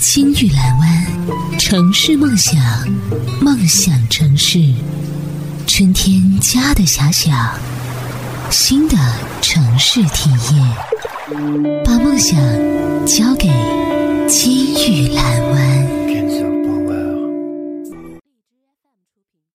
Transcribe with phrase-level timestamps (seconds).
[0.00, 2.58] 金玉兰湾，城市梦想，
[3.38, 4.58] 梦想城市，
[5.66, 7.52] 春天家的遐想，
[8.48, 8.96] 新的
[9.42, 11.84] 城市体验。
[11.84, 12.34] 把梦想
[13.04, 13.50] 交给
[14.26, 15.59] 金玉兰湾。